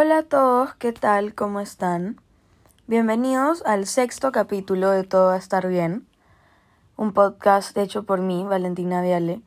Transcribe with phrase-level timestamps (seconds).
[0.00, 1.34] Hola a todos, ¿qué tal?
[1.34, 2.20] ¿Cómo están?
[2.86, 6.06] Bienvenidos al sexto capítulo de Todo va a estar bien,
[6.96, 9.40] un podcast hecho por mí, Valentina Viale.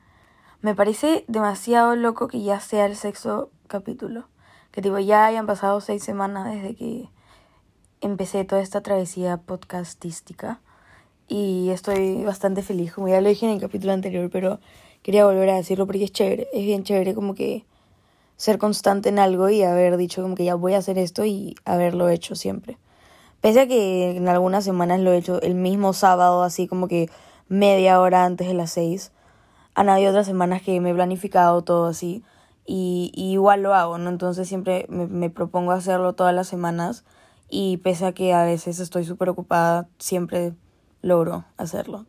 [0.59, 4.27] Me parece demasiado loco que ya sea el sexto capítulo,
[4.71, 7.07] que tipo ya hayan pasado seis semanas desde que
[8.01, 10.59] empecé toda esta travesía podcastística
[11.29, 14.59] y estoy bastante feliz, como ya lo dije en el capítulo anterior, pero
[15.01, 17.65] quería volver a decirlo porque es chévere, es bien chévere como que
[18.41, 21.53] ser constante en algo y haber dicho como que ya voy a hacer esto y
[21.63, 22.79] haberlo hecho siempre.
[23.39, 27.07] Pese a que en algunas semanas lo he hecho el mismo sábado, así como que
[27.49, 29.11] media hora antes de las seis.
[29.75, 32.23] Han habido otras semanas que me he planificado todo así
[32.65, 34.09] y, igual lo hago, ¿no?
[34.09, 37.03] Entonces siempre me, me propongo hacerlo todas las semanas
[37.47, 40.55] y pese a que a veces estoy súper ocupada, siempre
[41.03, 42.07] logro hacerlo.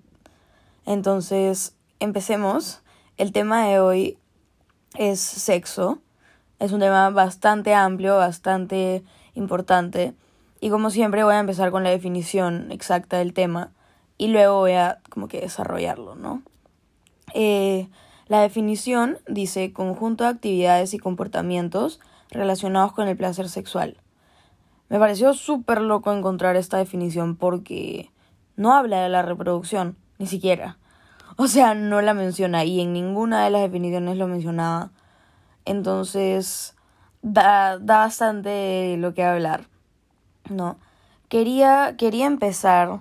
[0.86, 2.80] Entonces, empecemos.
[3.18, 4.18] El tema de hoy
[4.94, 5.98] es sexo.
[6.62, 9.02] Es un tema bastante amplio, bastante
[9.34, 10.14] importante.
[10.60, 13.72] Y como siempre voy a empezar con la definición exacta del tema
[14.16, 16.42] y luego voy a como que desarrollarlo, ¿no?
[17.34, 17.88] Eh,
[18.28, 21.98] la definición dice conjunto de actividades y comportamientos
[22.30, 23.96] relacionados con el placer sexual.
[24.88, 28.12] Me pareció súper loco encontrar esta definición porque
[28.54, 30.78] no habla de la reproducción, ni siquiera.
[31.36, 34.92] O sea, no la menciona y en ninguna de las definiciones lo mencionaba.
[35.64, 36.74] Entonces,
[37.22, 39.66] da, da bastante lo que hablar,
[40.50, 40.76] ¿no?
[41.28, 43.00] Quería, quería empezar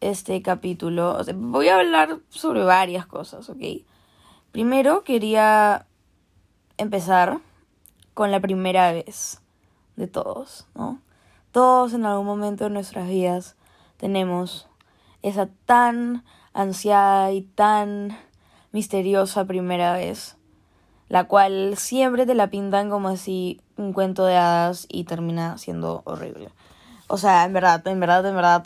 [0.00, 1.18] este capítulo.
[1.34, 3.62] voy a hablar sobre varias cosas, ¿ok?
[4.50, 5.86] Primero quería
[6.76, 7.38] empezar
[8.14, 9.40] con la primera vez
[9.96, 11.00] de todos, ¿no?
[11.52, 13.56] Todos en algún momento de nuestras vidas
[13.96, 14.68] tenemos
[15.22, 18.18] esa tan ansiada y tan
[18.72, 20.36] misteriosa primera vez
[21.12, 26.00] la cual siempre te la pintan como así un cuento de hadas y termina siendo
[26.06, 26.48] horrible.
[27.06, 28.64] O sea, en verdad, en verdad, en verdad,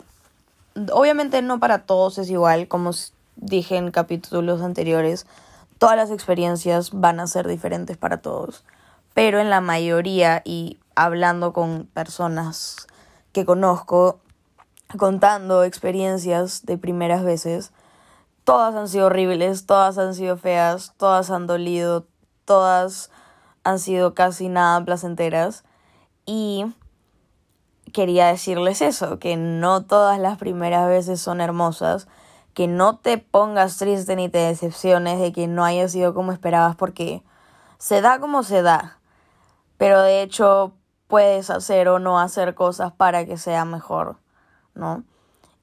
[0.93, 2.91] obviamente no para todos es igual, como
[3.35, 5.27] dije en capítulos anteriores,
[5.77, 8.63] todas las experiencias van a ser diferentes para todos,
[9.13, 12.87] pero en la mayoría y hablando con personas
[13.33, 14.21] que conozco,
[14.97, 17.73] contando experiencias de primeras veces,
[18.45, 22.05] todas han sido horribles, todas han sido feas, todas han dolido,
[22.47, 23.11] todas
[23.63, 25.65] han sido casi nada placenteras
[26.25, 26.65] y
[27.93, 32.07] quería decirles eso, que no todas las primeras veces son hermosas,
[32.53, 36.75] que no te pongas triste ni te decepciones de que no haya sido como esperabas
[36.75, 37.21] porque
[37.77, 38.99] se da como se da,
[39.77, 40.73] pero de hecho
[41.07, 44.15] puedes hacer o no hacer cosas para que sea mejor,
[44.73, 45.03] ¿no?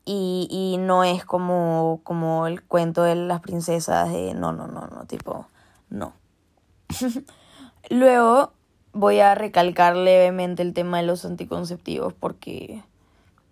[0.04, 4.86] Y, y no es como, como el cuento de las princesas de no, no, no,
[4.88, 5.46] no, tipo,
[5.88, 6.12] no.
[7.90, 8.52] Luego
[8.92, 12.82] voy a recalcar levemente el tema de los anticonceptivos porque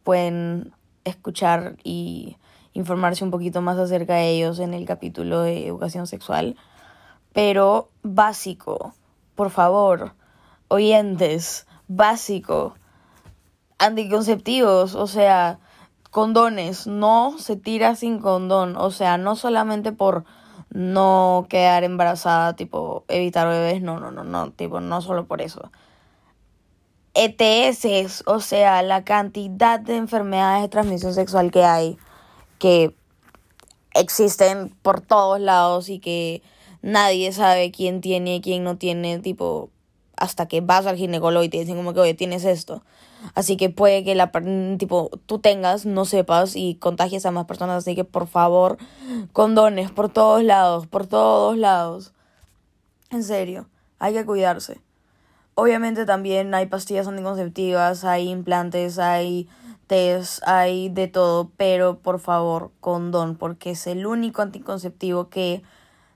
[0.05, 0.73] pueden
[1.05, 2.37] escuchar y
[2.73, 6.57] informarse un poquito más acerca de ellos en el capítulo de educación sexual.
[7.33, 8.95] Pero básico,
[9.35, 10.15] por favor,
[10.69, 12.75] oyentes, básico,
[13.79, 15.59] anticonceptivos, o sea,
[16.11, 20.25] condones, no se tira sin condón, o sea, no solamente por
[20.73, 25.71] no quedar embarazada, tipo evitar bebés, no, no, no, no, tipo no solo por eso.
[27.15, 31.99] ETS, o sea, la cantidad de enfermedades de transmisión sexual que hay,
[32.59, 32.95] que
[33.95, 36.43] existen por todos lados y que
[36.81, 39.69] nadie sabe quién tiene y quién no tiene, tipo,
[40.17, 42.83] hasta que vas al ginecólogo y te dicen como que, oye, tienes esto.
[43.35, 44.31] Así que puede que la
[44.79, 48.79] tipo tú tengas, no sepas y contagies a más personas, así que por favor,
[49.33, 52.13] condones por todos lados, por todos lados.
[53.11, 53.69] En serio,
[53.99, 54.81] hay que cuidarse.
[55.55, 59.49] Obviamente también hay pastillas anticonceptivas, hay implantes, hay
[59.87, 65.63] test, hay de todo, pero por favor, condón, porque es el único anticonceptivo que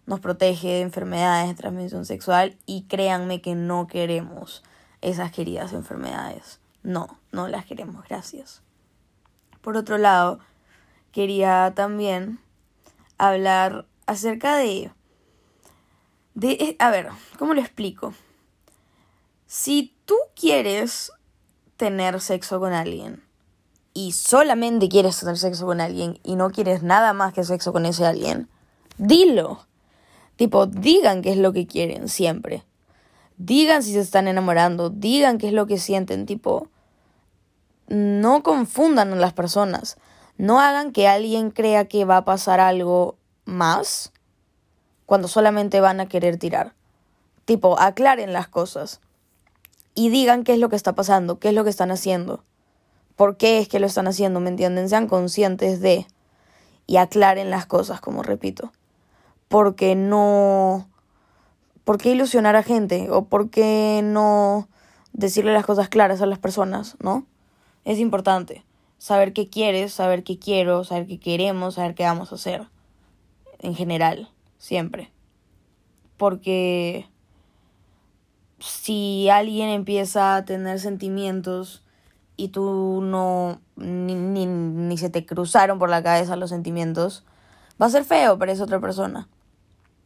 [0.07, 4.63] nos protege de enfermedades de transmisión sexual y créanme que no queremos
[5.03, 6.61] esas queridas enfermedades.
[6.87, 8.63] No, no las queremos, gracias.
[9.61, 10.39] Por otro lado,
[11.11, 12.39] quería también
[13.19, 14.93] hablar acerca de...
[16.35, 17.09] de eh, a ver,
[17.41, 18.15] ¿cómo lo explico?
[19.49, 21.11] Si tú quieres
[21.77, 23.21] tener sexo con alguien
[23.93, 27.85] y solamente quieres tener sexo con alguien y no quieres nada más que sexo con
[27.85, 28.49] ese alguien,
[28.97, 29.67] dilo.
[30.37, 32.63] Tipo, digan qué es lo que quieren siempre.
[33.39, 36.69] Digan si se están enamorando, digan qué es lo que sienten, tipo,
[37.89, 39.97] no confundan a las personas.
[40.39, 44.13] No hagan que alguien crea que va a pasar algo más
[45.07, 46.75] cuando solamente van a querer tirar.
[47.45, 49.01] Tipo, aclaren las cosas.
[49.97, 52.45] y digan qué es lo que está pasando, qué es lo que están haciendo,
[53.17, 54.91] por qué es que lo están haciendo, ¿me entienden?
[54.91, 56.07] Sean conscientes de
[56.87, 58.73] y aclaren las cosas, como repito.
[59.49, 60.89] Porque no...
[61.85, 63.11] ¿Por qué ilusionar a gente?
[63.11, 64.69] ¿O por qué no
[65.13, 67.27] decirle las cosas claras a las personas, no?
[67.87, 68.65] Es importante
[68.99, 72.67] saber qué quieres, saber qué quiero, saber qué queremos, saber qué vamos a hacer.
[73.61, 74.29] En general,
[74.59, 75.13] siempre.
[76.17, 77.09] Porque
[78.59, 81.85] si alguien empieza a tener sentimientos
[82.37, 87.25] y tú no ni, ni, ni, se te cruzaron por la cabeza los sentimientos,
[87.81, 89.29] va a ser feo para esa otra persona.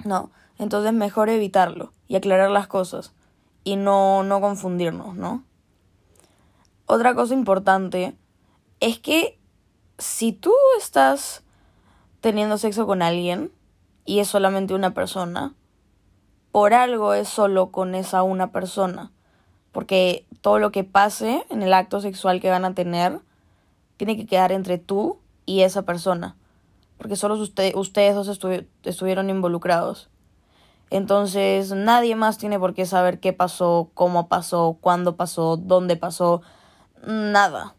[0.04, 3.14] No, entonces mejor evitarlo y aclarar las cosas
[3.64, 5.44] y no, no confundirnos, ¿no?
[6.92, 8.16] Otra cosa importante
[8.80, 9.38] es que
[9.98, 11.44] si tú estás
[12.20, 13.52] teniendo sexo con alguien
[14.04, 15.54] y es solamente una persona,
[16.50, 19.12] por algo es solo con esa una persona.
[19.70, 23.20] Porque todo lo que pase en el acto sexual que van a tener
[23.96, 26.34] tiene que quedar entre tú y esa persona.
[26.98, 28.26] Porque solo usted, ustedes dos
[28.82, 30.10] estuvieron involucrados.
[30.90, 36.42] Entonces nadie más tiene por qué saber qué pasó, cómo pasó, cuándo pasó, dónde pasó.
[37.04, 37.74] Nada.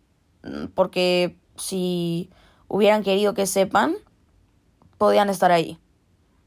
[0.73, 2.29] Porque si
[2.67, 3.95] hubieran querido que sepan,
[4.97, 5.79] podían estar ahí.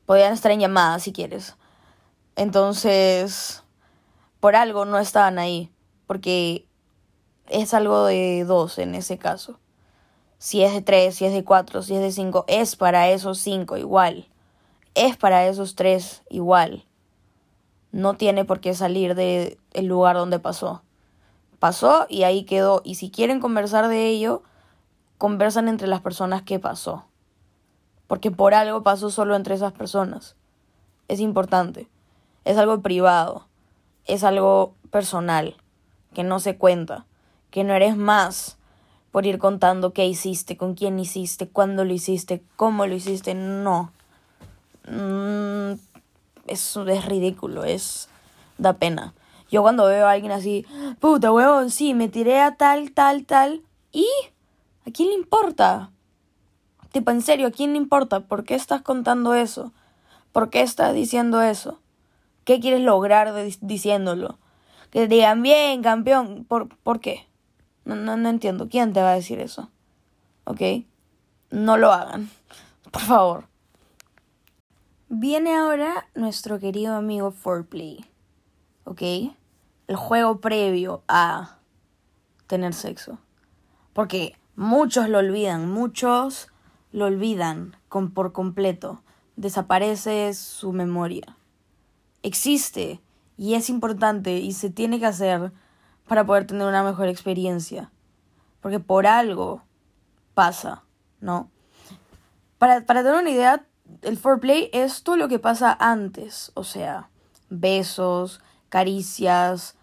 [0.06, 1.56] Podían estar en llamada si quieres.
[2.36, 3.62] Entonces,
[4.40, 5.70] por algo no estaban ahí,
[6.06, 6.66] porque
[7.48, 9.60] es algo de dos en ese caso.
[10.38, 13.38] Si es de tres, si es de cuatro, si es de cinco, es para esos
[13.38, 14.28] cinco igual.
[14.94, 16.84] Es para esos tres igual.
[17.92, 20.82] No tiene por qué salir del el lugar donde pasó.
[21.64, 22.82] Pasó y ahí quedó.
[22.84, 24.42] Y si quieren conversar de ello,
[25.16, 27.06] conversan entre las personas que pasó.
[28.06, 30.36] Porque por algo pasó solo entre esas personas.
[31.08, 31.88] Es importante
[32.44, 33.46] es algo privado,
[34.04, 35.56] es algo personal,
[36.12, 37.06] que no se cuenta,
[37.50, 38.58] que no eres más
[39.10, 43.90] por ir contando qué hiciste, con quién hiciste, cuándo lo hiciste, cómo lo hiciste, no.
[44.86, 45.78] Mm,
[46.46, 48.10] eso es ridículo, es
[48.58, 49.14] da pena.
[49.54, 50.66] Yo cuando veo a alguien así,
[50.98, 53.62] puta huevón, sí, me tiré a tal, tal, tal,
[53.92, 54.04] y
[54.84, 55.92] ¿a quién le importa?
[56.90, 58.18] Tipo, en serio, ¿a quién le importa?
[58.26, 59.72] ¿Por qué estás contando eso?
[60.32, 61.78] ¿Por qué estás diciendo eso?
[62.42, 64.40] ¿Qué quieres lograr diciéndolo?
[64.90, 66.44] Que te digan, bien, campeón.
[66.48, 67.28] ¿Por, ¿por qué?
[67.84, 68.68] No, no, no entiendo.
[68.68, 69.70] ¿Quién te va a decir eso?
[70.42, 70.62] ¿Ok?
[71.52, 72.28] No lo hagan.
[72.90, 73.44] Por favor.
[75.08, 78.04] Viene ahora nuestro querido amigo Foreplay.
[78.82, 79.00] ¿Ok?
[79.86, 81.58] El juego previo a
[82.46, 83.18] tener sexo.
[83.92, 86.48] Porque muchos lo olvidan, muchos
[86.92, 89.02] lo olvidan con, por completo.
[89.36, 91.36] Desaparece su memoria
[92.24, 93.00] existe
[93.36, 95.52] y es importante y se tiene que hacer
[96.08, 97.92] para poder tener una mejor experiencia.
[98.60, 99.62] Porque por algo
[100.32, 100.82] pasa,
[101.20, 101.50] ¿no?
[102.58, 103.66] Para, para tener una idea,
[104.02, 107.10] el foreplay es todo lo que pasa antes, o sea,
[107.50, 108.40] besos,
[108.74, 109.76] caricias,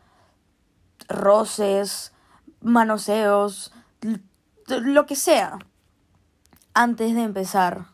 [1.08, 2.12] roces,
[2.60, 3.72] manoseos,
[4.68, 5.60] lo que sea,
[6.74, 7.86] antes de empezar.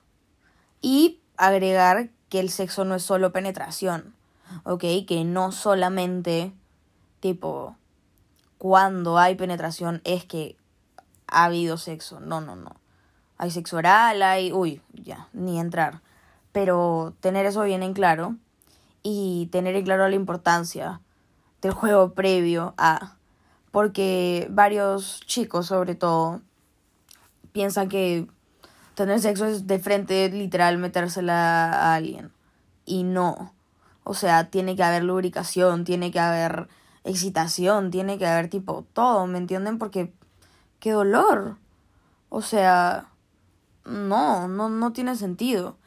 [0.82, 4.16] Y agregar que el sexo no es solo penetración.
[4.64, 4.84] ¿ok?
[5.08, 6.52] Que no solamente,
[7.20, 7.78] tipo,
[8.58, 10.58] cuando hay penetración es que
[11.28, 12.20] ha habido sexo.
[12.20, 12.76] No, no, no.
[13.38, 14.52] Hay sexo oral, hay...
[14.52, 16.02] Uy, ya, ni entrar.
[16.52, 18.36] Pero tener eso bien en claro
[19.04, 21.02] y tener en claro la importancia
[21.62, 23.16] del juego previo a...
[23.72, 26.42] Porque varios chicos, sobre todo,
[27.52, 28.28] piensan que
[28.96, 32.32] tener sexo es de frente, literal, metérsela a alguien.
[32.86, 33.54] Y no.
[34.04, 36.68] O sea, tiene que haber lubricación, tiene que haber
[37.04, 39.78] excitación, tiene que haber tipo todo, ¿me entienden?
[39.78, 40.14] Porque
[40.80, 41.58] qué dolor.
[42.30, 43.10] O sea,
[43.86, 45.78] no, no, no tiene sentido.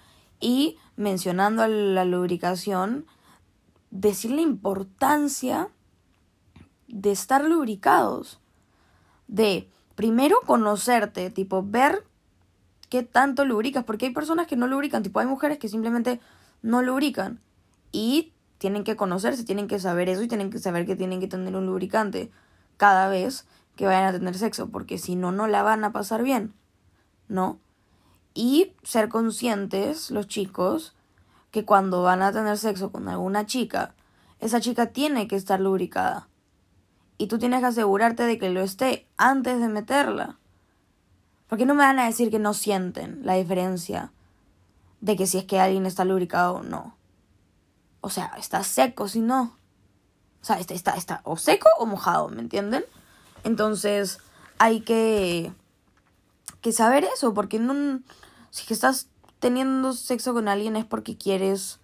[0.40, 3.06] Y mencionando la lubricación,
[3.90, 5.68] decir la importancia
[6.88, 8.38] de estar lubricados.
[9.26, 12.04] De primero conocerte, tipo ver
[12.90, 16.20] qué tanto lubricas, porque hay personas que no lubrican, tipo hay mujeres que simplemente
[16.60, 17.40] no lubrican
[17.92, 21.28] y tienen que conocerse, tienen que saber eso y tienen que saber que tienen que
[21.28, 22.30] tener un lubricante
[22.76, 26.22] cada vez que vayan a tener sexo, porque si no, no la van a pasar
[26.22, 26.52] bien,
[27.26, 27.58] ¿no?
[28.42, 30.94] Y ser conscientes, los chicos,
[31.50, 33.94] que cuando van a tener sexo con alguna chica,
[34.38, 36.26] esa chica tiene que estar lubricada.
[37.18, 40.38] Y tú tienes que asegurarte de que lo esté antes de meterla.
[41.48, 44.10] Porque no me van a decir que no sienten la diferencia
[45.02, 46.96] de que si es que alguien está lubricado o no.
[48.00, 49.54] O sea, está seco si no.
[50.40, 52.86] O sea, está, está, está o seco o mojado, ¿me entienden?
[53.44, 54.18] Entonces,
[54.56, 55.52] hay que,
[56.62, 58.00] que saber eso, porque no,
[58.50, 61.80] si que estás teniendo sexo con alguien es porque quieres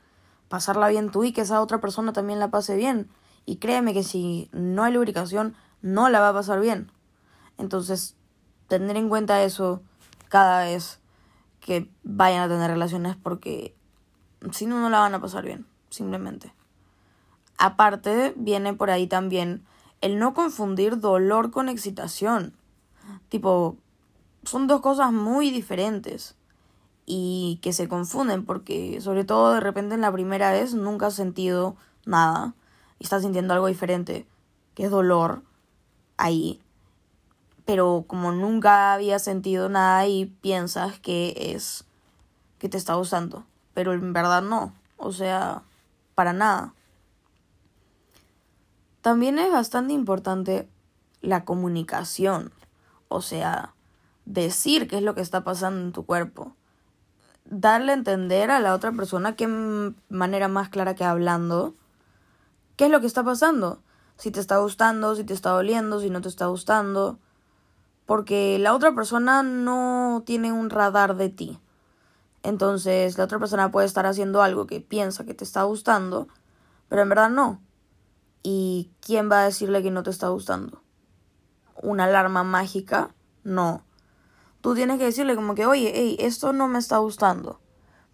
[0.49, 3.08] pasarla bien tú y que esa otra persona también la pase bien.
[3.44, 6.90] Y créeme que si no hay lubricación, no la va a pasar bien.
[7.58, 8.16] Entonces,
[8.68, 9.82] tener en cuenta eso
[10.28, 11.00] cada vez
[11.61, 13.75] que vayan a tener relaciones porque
[14.52, 16.52] si no, no la van a pasar bien, simplemente.
[17.58, 19.64] Aparte, viene por ahí también
[20.00, 22.54] el no confundir dolor con excitación.
[23.28, 23.76] Tipo,
[24.44, 26.37] son dos cosas muy diferentes
[27.06, 31.14] y que se confunden porque sobre todo de repente en la primera vez nunca has
[31.14, 32.54] sentido nada
[32.98, 34.26] y estás sintiendo algo diferente,
[34.75, 35.42] que es dolor
[36.16, 36.60] ahí.
[37.64, 41.84] Pero como nunca había sentido nada y piensas que es
[42.58, 43.44] que te está gustando,
[43.75, 45.62] pero en verdad no, o sea,
[46.14, 46.72] para nada.
[49.02, 50.68] También es bastante importante
[51.20, 52.52] la comunicación,
[53.08, 53.75] o sea,
[54.25, 56.56] decir qué es lo que está pasando en tu cuerpo.
[57.48, 59.46] Darle a entender a la otra persona qué
[60.08, 61.74] manera más clara que hablando
[62.76, 63.80] qué es lo que está pasando.
[64.16, 67.18] Si te está gustando, si te está doliendo, si no te está gustando.
[68.04, 71.58] Porque la otra persona no tiene un radar de ti.
[72.42, 76.28] Entonces la otra persona puede estar haciendo algo que piensa que te está gustando,
[76.88, 77.60] pero en verdad no.
[78.42, 80.80] ¿Y quién va a decirle que no te está gustando?
[81.82, 83.10] ¿Una alarma mágica?
[83.42, 83.82] No.
[84.66, 87.61] Tú tienes que decirle como que, oye, hey, esto no me está gustando.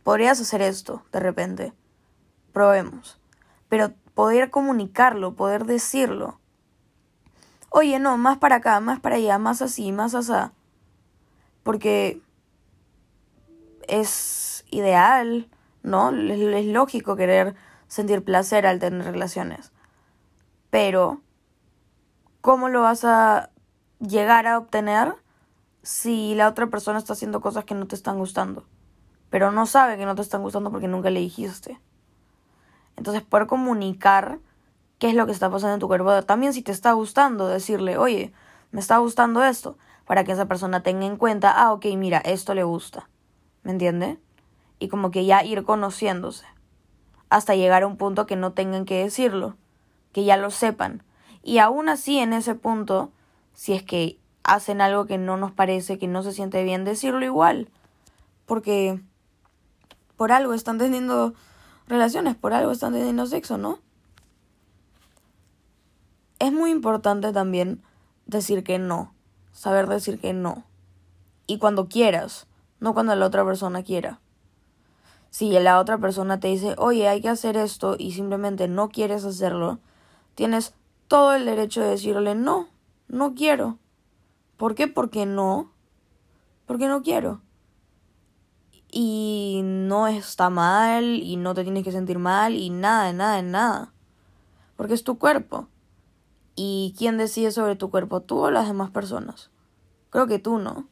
[0.02, 1.72] Podrías hacer esto, de repente.
[2.52, 3.18] Probemos.
[3.70, 6.40] Pero poder comunicarlo, poder decirlo.
[7.70, 10.52] Oye, no, más para acá, más para allá, más así, más así.
[11.62, 12.20] Porque
[13.88, 15.48] es ideal,
[15.82, 16.10] ¿no?
[16.10, 17.54] Es, lógico querer
[17.88, 19.72] sentir placer al tener relaciones.
[20.68, 21.22] Pero,
[22.42, 23.48] ¿cómo lo vas a
[24.00, 25.21] llegar a obtener
[25.82, 28.64] si la otra persona está haciendo cosas que no te están gustando?
[29.30, 31.80] Pero no sabe que no te están gustando porque nunca le dijiste.
[32.96, 34.38] Entonces, poder comunicar
[34.98, 36.22] qué es lo que está pasando en tu cuerpo.
[36.22, 38.32] También si te está gustando, decirle, oye,
[38.70, 42.54] me está gustando esto, para que esa persona tenga en cuenta, ah, ok, mira, esto
[42.54, 43.08] le gusta.
[43.62, 44.18] ¿Me entiende?
[44.78, 46.44] Y como que ya ir conociéndose.
[47.30, 49.56] Hasta llegar a un punto que no tengan que decirlo
[50.12, 51.02] que ya lo sepan.
[51.42, 53.10] Y aún así, en ese punto,
[53.54, 57.24] si es que hacen algo que no nos parece, que no se siente bien, decirlo
[57.24, 57.68] igual.
[58.46, 59.00] Porque
[60.16, 61.34] por algo están teniendo
[61.86, 63.78] relaciones, por algo están teniendo sexo, ¿no?
[66.38, 67.82] Es muy importante también
[68.26, 69.12] decir que no,
[69.52, 70.64] saber decir que no.
[71.46, 72.46] Y cuando quieras,
[72.80, 74.20] no cuando la otra persona quiera.
[75.30, 79.24] Si la otra persona te dice, oye, hay que hacer esto y simplemente no quieres
[79.24, 79.78] hacerlo,
[80.34, 80.74] tienes
[81.08, 82.68] todo el derecho de decirle no,
[83.08, 83.78] no quiero.
[84.62, 84.86] ¿Por qué?
[84.86, 85.72] Porque no.
[86.66, 87.42] Porque no quiero.
[88.92, 93.92] Y no está mal y no te tienes que sentir mal y nada, nada, nada.
[94.76, 95.66] Porque es tu cuerpo.
[96.54, 98.20] ¿Y quién decide sobre tu cuerpo?
[98.20, 99.50] ¿Tú o las demás personas?
[100.10, 100.86] Creo que tú no.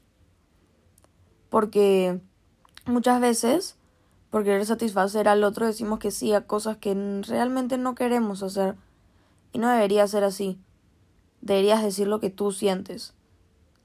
[1.49, 2.21] Porque
[2.87, 3.77] muchas veces,
[4.31, 8.75] por querer satisfacer al otro, decimos que sí a cosas que realmente no queremos hacer.
[9.53, 10.59] Y no debería ser así.
[11.41, 13.15] Deberías decir lo que tú sientes,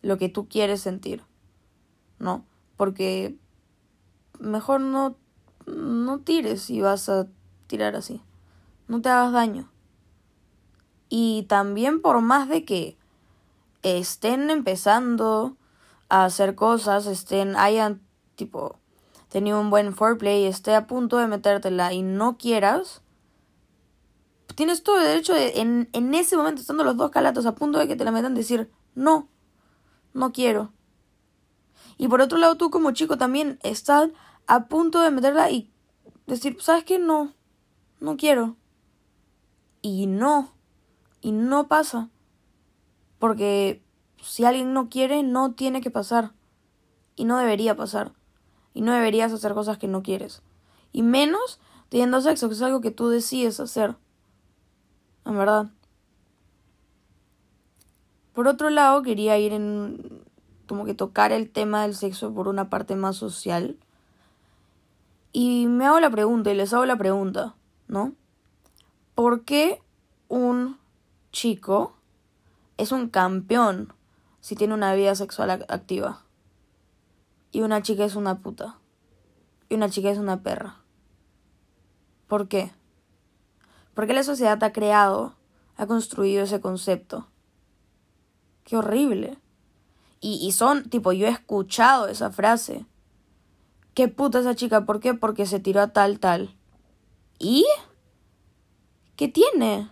[0.05, 1.23] lo que tú quieres sentir.
[2.19, 2.45] ¿No?
[2.77, 3.35] Porque
[4.39, 5.15] mejor no
[5.65, 7.27] no tires si vas a
[7.67, 8.21] tirar así.
[8.87, 9.69] No te hagas daño.
[11.09, 12.97] Y también por más de que
[13.81, 15.57] estén empezando
[16.09, 18.01] a hacer cosas, estén, hayan
[18.35, 18.77] tipo
[19.29, 23.01] tenido un buen foreplay, esté a punto de metértela y no quieras,
[24.55, 27.79] tienes todo el derecho de, en, en ese momento, estando los dos calatos a punto
[27.79, 29.27] de que te la metan, decir, no,
[30.15, 30.71] no quiero.
[31.97, 34.09] Y por otro lado, tú como chico también estás
[34.47, 35.71] a punto de meterla y
[36.25, 36.97] decir, ¿sabes qué?
[36.97, 37.33] No,
[37.99, 38.55] no quiero.
[39.81, 40.53] Y no,
[41.21, 42.09] y no pasa.
[43.19, 43.83] Porque
[44.21, 46.31] si alguien no quiere, no tiene que pasar.
[47.15, 48.13] Y no debería pasar.
[48.73, 50.41] Y no deberías hacer cosas que no quieres.
[50.91, 53.95] Y menos teniendo sexo, que es algo que tú decides hacer
[55.25, 55.67] en verdad.
[58.35, 60.23] Por otro lado, quería ir en
[60.67, 63.77] como que tocar el tema del sexo por una parte más social.
[65.31, 67.55] Y me hago la pregunta, y les hago la pregunta,
[67.87, 68.13] ¿no?
[69.15, 69.81] ¿Por qué
[70.27, 70.77] un
[71.31, 71.95] chico
[72.77, 73.93] es un campeón
[74.41, 76.23] si tiene una vida sexual activa?
[77.51, 78.77] Y una chica es una puta.
[79.69, 80.81] Y una chica es una perra.
[82.27, 82.71] ¿Por qué?
[83.93, 85.35] ¿Por qué la sociedad ha creado
[85.77, 87.27] ha construido ese concepto.
[88.65, 89.37] Qué horrible.
[90.19, 92.85] Y, y son, tipo, yo he escuchado esa frase.
[93.93, 94.85] ¿Qué puta esa chica?
[94.85, 95.13] ¿Por qué?
[95.13, 96.53] Porque se tiró a tal, tal.
[97.39, 97.65] ¿Y?
[99.15, 99.89] ¿Qué tiene?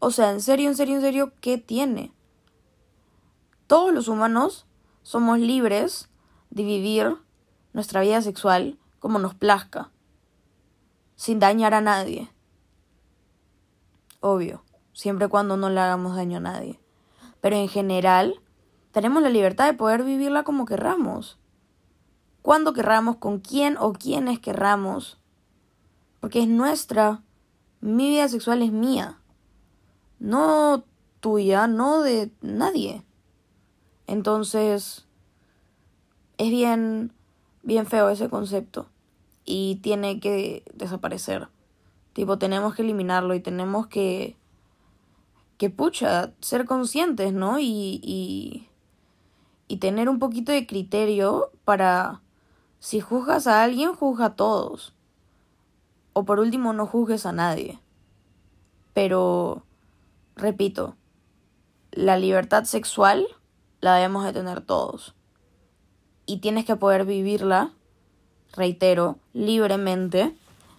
[0.00, 2.12] O sea, en serio, en serio, en serio, ¿qué tiene?
[3.66, 4.66] Todos los humanos
[5.02, 6.08] somos libres
[6.50, 7.16] de vivir
[7.72, 9.90] nuestra vida sexual como nos plazca,
[11.16, 12.30] sin dañar a nadie.
[14.20, 16.80] Obvio, siempre cuando no le hagamos daño a nadie.
[17.40, 18.40] Pero en general,
[18.92, 21.38] tenemos la libertad de poder vivirla como querramos.
[22.42, 25.18] Cuando querramos, con quién o quiénes querramos.
[26.20, 27.22] Porque es nuestra.
[27.80, 29.20] Mi vida sexual es mía.
[30.18, 30.84] No
[31.20, 33.04] tuya, no de nadie.
[34.06, 35.06] Entonces,
[36.38, 37.12] es bien,
[37.62, 38.88] bien feo ese concepto.
[39.44, 41.48] Y tiene que desaparecer.
[42.14, 44.36] Tipo, tenemos que eliminarlo y tenemos que,
[45.58, 47.58] que pucha, ser conscientes, ¿no?
[47.58, 48.00] Y,
[49.68, 52.20] y, tener un poquito de criterio para,
[52.80, 54.94] si juzgas a alguien, juzga a todos.
[56.14, 57.78] O por último, no juzgues a nadie.
[58.94, 59.62] Pero,
[60.34, 60.96] repito,
[61.92, 63.26] la libertad sexual
[63.80, 65.14] la debemos de tener todos.
[66.26, 67.72] Y tienes que poder vivirla,
[68.52, 70.34] reitero, libremente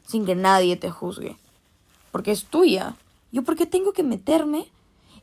[0.06, 1.38] sin que nadie te juzgue.
[2.12, 2.96] Porque es tuya.
[3.32, 4.72] ¿Yo por qué tengo que meterme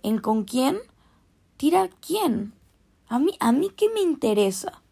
[0.03, 0.79] en con quién
[1.57, 2.53] tira quién?
[3.09, 4.83] A mí, a mí qué me interesa.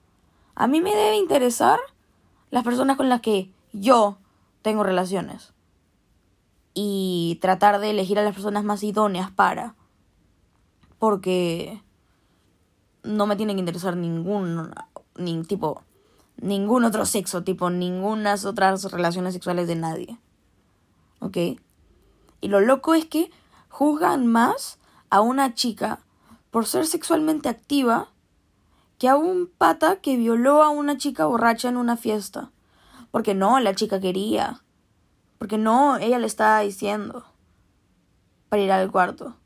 [0.54, 1.80] A mí me debe interesar
[2.50, 4.18] las personas con las que yo
[4.62, 5.52] tengo relaciones.
[6.74, 9.74] Y tratar de elegir a las personas más idóneas para.
[10.98, 11.82] Porque
[13.02, 14.72] no me tiene que interesar ningún,
[15.16, 15.82] ni, tipo,
[16.36, 20.18] ningún otro sexo, tipo ninguna otras relaciones sexuales de nadie.
[21.20, 21.36] ¿Ok?
[22.44, 23.30] Y lo loco es que
[23.70, 24.78] juzgan más
[25.08, 26.00] a una chica
[26.50, 28.10] por ser sexualmente activa
[28.98, 32.50] que a un pata que violó a una chica borracha en una fiesta.
[33.10, 34.62] Porque no, la chica quería.
[35.38, 37.24] Porque no, ella le estaba diciendo
[38.50, 39.38] para ir al cuarto.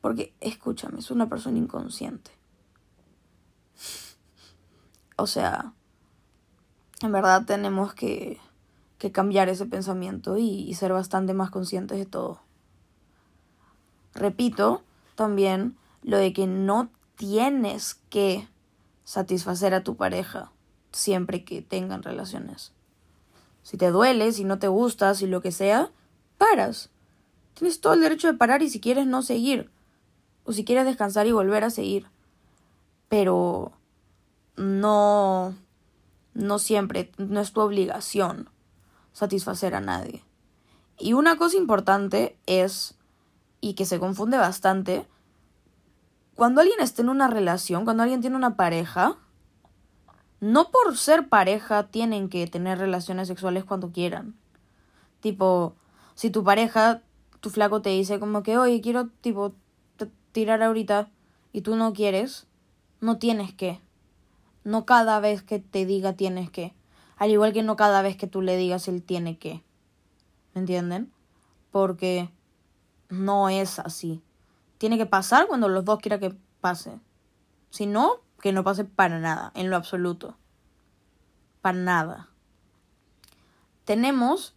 [0.00, 2.30] Porque, escúchame, es una persona inconsciente.
[5.16, 5.72] O sea,
[7.00, 8.38] en verdad tenemos que,
[9.02, 12.40] que cambiar ese pensamiento y, ser bastante más conscientes de todo.
[14.14, 14.84] Repito
[15.16, 18.46] también lo de que no tienes que
[19.02, 20.52] satisfacer a tu pareja
[20.92, 22.70] siempre que tengan relaciones.
[23.64, 25.90] Si te duele, si no te gusta, si lo que sea,
[26.38, 26.88] paras.
[27.54, 29.68] Tienes todo el derecho de parar y si quieres no seguir.
[30.44, 32.06] O si quieres descansar y volver a seguir.
[33.08, 33.72] Pero
[34.54, 35.56] no
[36.34, 38.48] no siempre, no es tu obligación
[39.12, 40.24] satisfacer a nadie.
[40.98, 42.94] Y una cosa importante es,
[43.60, 45.06] y que se confunde bastante,
[46.34, 49.16] cuando alguien está en una relación, cuando alguien tiene una pareja,
[50.40, 54.34] no por ser pareja tienen que tener relaciones sexuales cuando quieran.
[55.20, 55.74] Tipo,
[56.14, 57.02] si tu pareja,
[57.40, 59.54] tu flaco te dice como que, oye, quiero, tipo,
[60.32, 61.10] tirar ahorita
[61.52, 62.46] y tú no quieres,
[63.00, 63.80] no tienes que.
[64.64, 66.74] No cada vez que te diga tienes que.
[67.22, 69.62] Al igual que no cada vez que tú le digas él tiene que.
[70.54, 71.12] ¿Me entienden?
[71.70, 72.28] Porque
[73.10, 74.20] no es así.
[74.78, 76.98] Tiene que pasar cuando los dos quieran que pase.
[77.70, 80.36] Si no, que no pase para nada, en lo absoluto.
[81.60, 82.28] Para nada.
[83.84, 84.56] Tenemos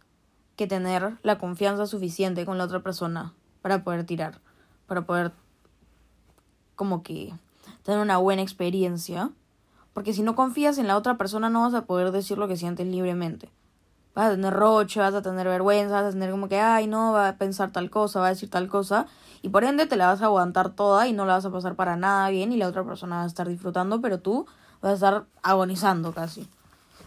[0.56, 4.40] que tener la confianza suficiente con la otra persona para poder tirar,
[4.88, 5.30] para poder
[6.74, 7.32] como que
[7.84, 9.30] tener una buena experiencia
[9.96, 12.58] porque si no confías en la otra persona no vas a poder decir lo que
[12.58, 13.48] sientes libremente.
[14.14, 17.12] Vas a tener roche, vas a tener vergüenza, vas a tener como que, ay, no,
[17.12, 19.06] va a pensar tal cosa, va a decir tal cosa.
[19.40, 21.76] Y por ende te la vas a aguantar toda y no la vas a pasar
[21.76, 24.44] para nada bien y la otra persona va a estar disfrutando, pero tú
[24.82, 26.46] vas a estar agonizando casi.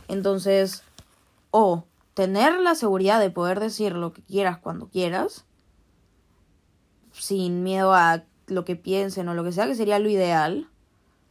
[0.08, 0.82] Entonces,
[1.52, 5.46] o tener la seguridad de poder decir lo que quieras cuando quieras,
[7.12, 10.68] sin miedo a lo que piensen o lo que sea, que sería lo ideal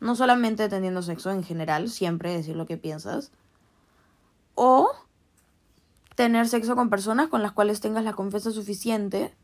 [0.00, 3.32] no solamente teniendo sexo en general, siempre decir lo que piensas.
[4.54, 4.90] O
[6.14, 9.34] tener sexo con personas con las cuales tengas la confianza suficiente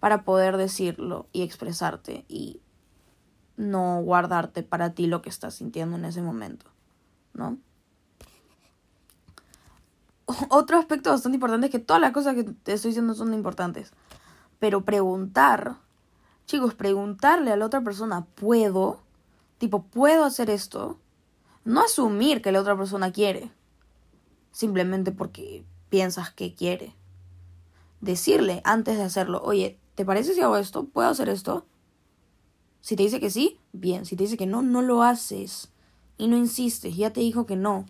[0.00, 2.60] para poder decirlo y expresarte y
[3.56, 6.66] no guardarte para ti lo que estás sintiendo en ese momento,
[7.34, 7.58] ¿no?
[10.48, 13.92] Otro aspecto bastante importante es que todas las cosas que te estoy diciendo son importantes,
[14.58, 15.76] pero preguntar,
[16.46, 19.00] chicos, preguntarle a la otra persona, ¿puedo?
[19.62, 20.98] Tipo, puedo hacer esto.
[21.64, 23.52] No asumir que la otra persona quiere.
[24.50, 26.96] Simplemente porque piensas que quiere.
[28.00, 30.86] Decirle antes de hacerlo, oye, ¿te parece si hago esto?
[30.86, 31.64] ¿Puedo hacer esto?
[32.80, 34.04] Si te dice que sí, bien.
[34.04, 35.70] Si te dice que no, no lo haces.
[36.18, 37.86] Y no insistes, ya te dijo que no.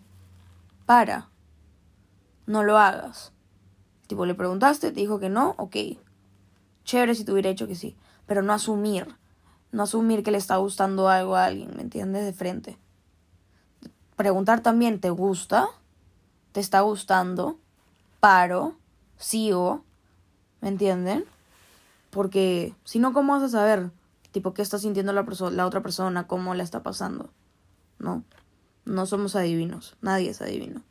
[0.85, 1.31] Para.
[2.45, 3.33] No lo hagas.
[4.05, 5.75] Tipo, le preguntaste, te dijo que no, ok.
[6.83, 7.95] Chévere si te hubiera dicho que sí.
[8.27, 9.07] Pero no asumir.
[9.73, 12.23] No asumir que le está gustando algo a alguien, ¿me entiendes?
[12.23, 12.77] De frente.
[14.15, 15.67] Preguntar también, ¿te gusta?
[16.51, 17.57] ¿Te está gustando?
[18.19, 18.75] Paro.
[19.17, 19.83] Sigo.
[20.61, 21.25] ¿Me entienden?
[22.11, 23.89] Porque si no, ¿cómo vas a saber?
[24.31, 26.27] Tipo, ¿qué está sintiendo la, la otra persona?
[26.27, 27.31] ¿Cómo la está pasando?
[27.97, 28.23] No.
[28.85, 29.97] No somos adivinos.
[30.01, 30.83] Nadie es adivino.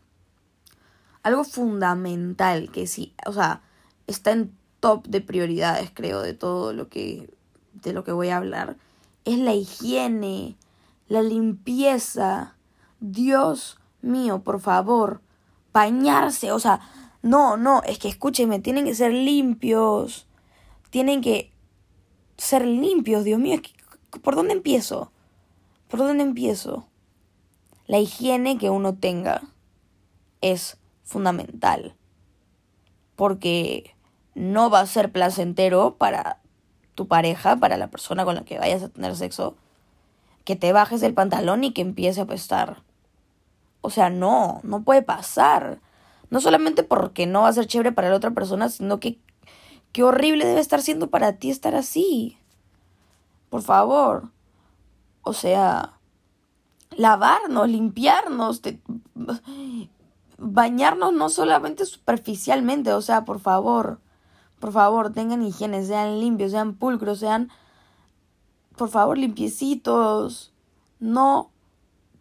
[1.22, 3.62] Algo fundamental que sí, o sea,
[4.08, 7.32] está en top de prioridades, creo, de todo lo que
[7.82, 8.76] de lo que voy a hablar,
[9.24, 10.56] es la higiene,
[11.08, 12.56] la limpieza.
[13.00, 15.20] Dios mío, por favor,
[15.72, 16.80] bañarse, o sea,
[17.22, 20.26] no, no, es que escúcheme, tienen que ser limpios.
[20.90, 21.52] Tienen que
[22.36, 23.60] ser limpios, Dios mío,
[24.22, 25.12] ¿por dónde empiezo?
[25.88, 26.88] ¿Por dónde empiezo?
[27.86, 29.42] La higiene que uno tenga
[30.40, 31.94] es fundamental.
[33.16, 33.94] Porque
[34.34, 36.41] no va a ser placentero para
[37.02, 39.56] tu pareja, para la persona con la que vayas a tener sexo,
[40.44, 42.82] que te bajes el pantalón y que empiece a apestar.
[43.80, 45.80] O sea, no, no puede pasar.
[46.30, 49.18] No solamente porque no va a ser chévere para la otra persona, sino que
[49.90, 52.38] qué horrible debe estar siendo para ti estar así.
[53.50, 54.30] Por favor.
[55.22, 55.94] O sea,
[56.96, 58.62] lavarnos, limpiarnos,
[60.38, 63.98] bañarnos no solamente superficialmente, o sea, por favor,
[64.62, 67.50] por favor, tengan higiene, sean limpios, sean pulcros, sean,
[68.76, 70.52] por favor, limpiecitos,
[71.00, 71.50] no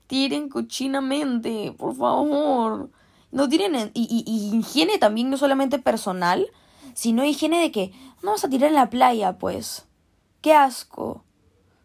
[0.07, 2.89] tiren cochinamente, por favor,
[3.31, 6.47] no tiren, y, y, higiene también no solamente personal,
[6.95, 9.85] sino higiene de que no vas a tirar en la playa, pues,
[10.41, 11.23] qué asco,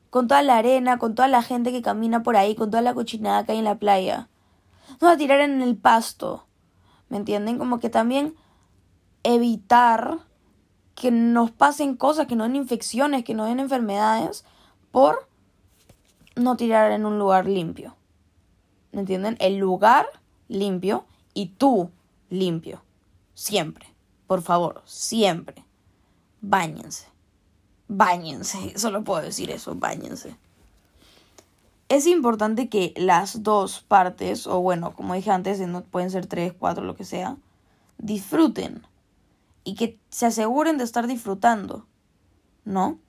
[0.08, 2.94] con toda la arena, con toda la gente que camina por ahí, con toda la
[2.94, 4.30] cochinada que hay en la playa.
[5.02, 6.46] No a tirar en el pasto.
[7.10, 7.58] ¿Me entienden?
[7.58, 8.34] Como que también
[9.22, 10.20] evitar
[10.96, 14.44] que nos pasen cosas, que nos den infecciones, que nos den enfermedades
[14.90, 15.28] por
[16.34, 17.94] no tirar en un lugar limpio.
[18.90, 19.36] ¿Me entienden?
[19.38, 20.06] El lugar
[20.48, 21.04] limpio
[21.34, 21.90] y tú
[22.30, 22.82] limpio.
[23.34, 23.86] Siempre.
[24.26, 25.64] Por favor, siempre.
[26.40, 27.06] Báñense.
[27.86, 28.72] Báñense.
[28.76, 30.36] Solo puedo decir eso, báñense
[31.88, 36.84] es importante que las dos partes, o bueno, como dije antes, pueden ser tres, cuatro,
[36.84, 37.36] lo que sea,
[37.98, 38.82] disfruten
[39.66, 41.88] y que se aseguren de estar disfrutando,
[42.64, 43.00] ¿no?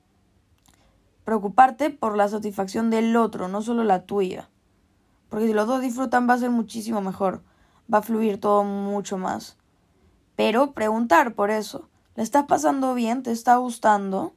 [1.24, 4.50] Preocuparte por la satisfacción del otro, no solo la tuya.
[5.28, 7.44] Porque si los dos disfrutan va a ser muchísimo mejor,
[7.92, 9.56] va a fluir todo mucho más.
[10.34, 13.22] Pero preguntar por eso, ¿le estás pasando bien?
[13.22, 14.34] ¿Te está gustando?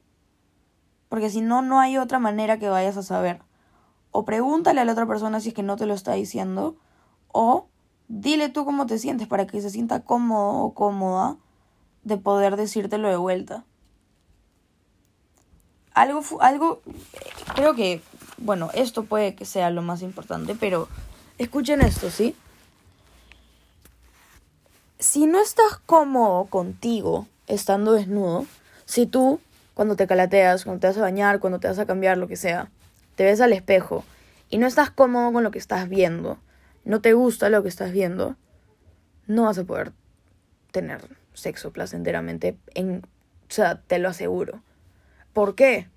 [1.08, 3.42] Porque si no, no hay otra manera que vayas a saber
[4.12, 6.76] o pregúntale a la otra persona si es que no te lo está diciendo,
[7.32, 7.66] o
[8.06, 11.38] dile tú cómo te sientes para que se sienta cómodo o cómoda
[12.04, 13.64] de poder decírtelo de vuelta.
[15.94, 16.82] Algo, algo,
[17.54, 18.00] creo que,
[18.38, 20.88] bueno, esto puede que sea lo más importante, pero
[21.38, 22.34] escuchen esto, ¿sí?
[24.98, 28.46] Si no estás cómodo contigo estando desnudo,
[28.84, 29.40] si tú,
[29.74, 32.36] cuando te calateas, cuando te vas a bañar, cuando te vas a cambiar, lo que
[32.36, 32.70] sea,
[33.16, 34.04] te ves al espejo
[34.48, 36.38] y no estás cómodo con lo que estás viendo,
[36.84, 38.36] no te gusta lo que estás viendo,
[39.26, 39.92] no vas a poder
[40.70, 44.60] tener sexo placenteramente en, o sea, te lo aseguro.
[45.32, 45.88] ¿Por qué?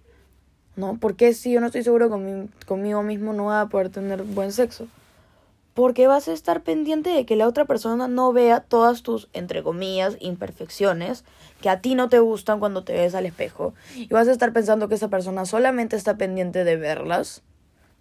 [0.75, 0.97] ¿No?
[0.99, 4.87] Porque si yo no estoy seguro conmigo mismo no voy a poder tener buen sexo?
[5.73, 9.61] Porque vas a estar pendiente de que la otra persona no vea todas tus, entre
[9.61, 11.25] comillas, imperfecciones
[11.61, 13.73] que a ti no te gustan cuando te ves al espejo.
[13.93, 17.41] Y vas a estar pensando que esa persona solamente está pendiente de verlas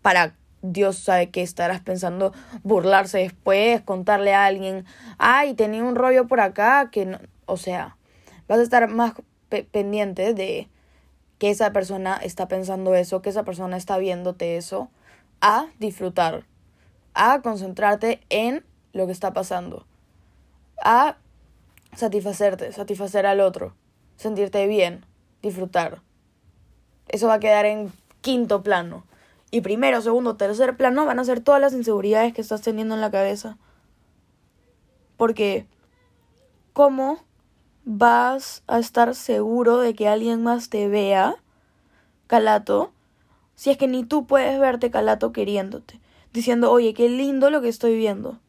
[0.02, 0.34] para
[0.72, 4.84] Dios sabe que estarás pensando burlarse después, contarle a alguien,
[5.18, 7.96] ay, tenía un rollo por acá, que no, o sea,
[8.48, 9.14] vas a estar más
[9.70, 10.68] pendiente de
[11.38, 14.90] que esa persona está pensando eso, que esa persona está viéndote eso,
[15.40, 16.44] a disfrutar
[17.14, 19.86] a concentrarte en lo que está pasando,
[20.84, 21.16] a
[21.94, 23.74] satisfacerte, satisfacer al otro,
[24.16, 25.06] sentirte bien,
[25.40, 26.02] disfrutar.
[27.08, 29.04] Eso va a quedar en quinto plano.
[29.54, 33.00] Y primero, segundo, tercer plano van a ser todas las inseguridades que estás teniendo en
[33.00, 33.56] la cabeza.
[35.16, 35.68] Porque,
[36.72, 37.20] ¿cómo
[37.84, 41.36] vas a estar seguro de que alguien más te vea,
[42.26, 42.90] calato,
[43.54, 46.00] si es que ni tú puedes verte calato queriéndote?
[46.32, 48.40] diciendo, oye, qué lindo lo que estoy viendo.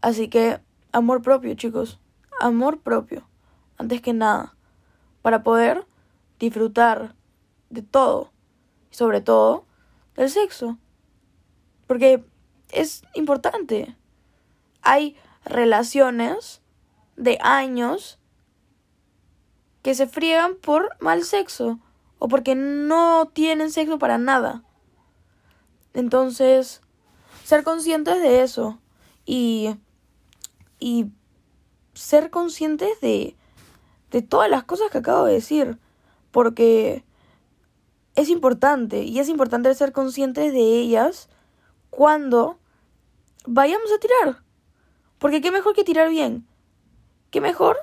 [0.00, 0.60] Así que,
[0.92, 2.00] amor propio, chicos.
[2.40, 3.28] Amor propio.
[3.76, 4.54] Antes que nada.
[5.20, 5.86] Para poder
[6.38, 7.14] disfrutar
[7.68, 8.30] de todo,
[8.88, 9.66] sobre todo
[10.16, 10.78] del sexo,
[11.86, 12.24] porque
[12.72, 13.96] es importante.
[14.82, 16.62] Hay relaciones
[17.16, 18.18] de años
[19.82, 21.78] que se friegan por mal sexo
[22.18, 24.62] o porque no tienen sexo para nada.
[25.94, 26.82] Entonces,
[27.44, 28.78] ser conscientes de eso
[29.24, 29.74] y,
[30.78, 31.06] y
[31.94, 33.36] ser conscientes de,
[34.10, 35.78] de todas las cosas que acabo de decir,
[36.30, 37.04] porque
[38.14, 41.28] es importante y es importante ser conscientes de ellas
[41.90, 42.58] cuando
[43.46, 44.42] vayamos a tirar.
[45.18, 46.46] Porque qué mejor que tirar bien.
[47.30, 47.76] Qué mejor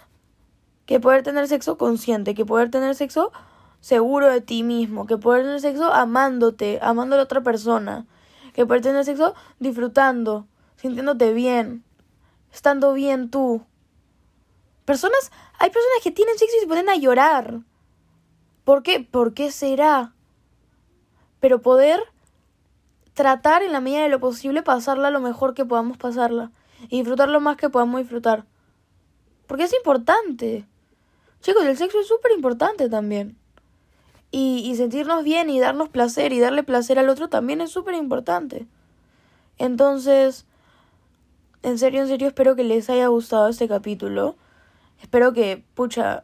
[0.85, 3.31] que poder tener sexo consciente, que poder tener sexo
[3.79, 8.05] seguro de ti mismo, que poder tener sexo amándote, amando a la otra persona,
[8.53, 11.83] que poder tener sexo disfrutando, sintiéndote bien,
[12.51, 13.63] estando bien tú.
[14.85, 17.59] Personas, hay personas que tienen sexo y se ponen a llorar.
[18.63, 18.99] ¿Por qué?
[18.99, 20.13] ¿Por qué será?
[21.39, 22.01] Pero poder
[23.13, 26.51] tratar en la medida de lo posible pasarla lo mejor que podamos pasarla
[26.89, 28.45] y disfrutar lo más que podamos disfrutar.
[29.47, 30.65] Porque es importante.
[31.41, 33.37] Chicos, el sexo es súper importante también.
[34.29, 38.67] Y, sentirnos bien y darnos placer y darle placer al otro también es súper importante.
[39.57, 40.45] Entonces,
[41.63, 44.35] en serio, en serio, espero que les haya gustado este capítulo.
[45.01, 46.23] Espero que, pucha,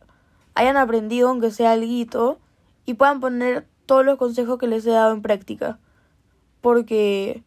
[0.54, 2.40] hayan aprendido, aunque sea algo,
[2.86, 5.78] y puedan poner todos los consejos que les he dado en práctica.
[6.62, 7.44] Porque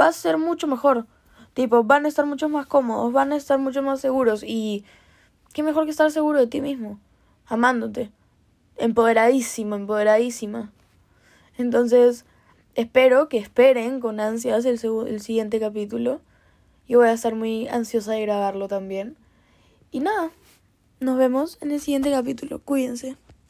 [0.00, 1.08] va a ser mucho mejor.
[1.52, 4.84] Tipo, van a estar mucho más cómodos, van a estar mucho más seguros y
[5.52, 7.00] qué mejor que estar seguro de ti mismo,
[7.44, 8.12] amándote,
[8.76, 10.70] empoderadísimo, empoderadísima.
[11.58, 12.24] Entonces,
[12.76, 16.20] espero que esperen con ansias el, el siguiente capítulo.
[16.86, 19.16] Yo voy a estar muy ansiosa de grabarlo también.
[19.90, 20.30] Y nada,
[21.00, 22.60] nos vemos en el siguiente capítulo.
[22.60, 23.16] Cuídense.